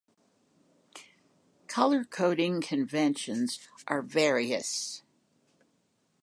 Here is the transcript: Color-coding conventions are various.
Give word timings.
Color-coding 1.67 2.61
conventions 2.61 3.59
are 3.87 4.01
various. 4.01 5.03